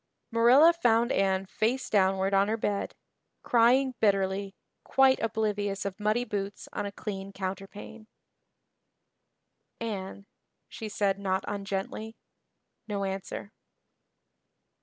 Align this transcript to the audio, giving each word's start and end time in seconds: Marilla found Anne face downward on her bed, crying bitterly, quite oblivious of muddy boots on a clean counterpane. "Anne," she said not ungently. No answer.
Marilla 0.31 0.73
found 0.73 1.11
Anne 1.11 1.45
face 1.45 1.87
downward 1.87 2.33
on 2.33 2.47
her 2.47 2.57
bed, 2.57 2.95
crying 3.43 3.93
bitterly, 3.99 4.55
quite 4.83 5.19
oblivious 5.19 5.85
of 5.85 5.99
muddy 5.99 6.23
boots 6.25 6.67
on 6.73 6.87
a 6.87 6.91
clean 6.91 7.31
counterpane. 7.31 8.07
"Anne," 9.79 10.25
she 10.67 10.89
said 10.89 11.19
not 11.19 11.43
ungently. 11.47 12.15
No 12.87 13.03
answer. 13.03 13.51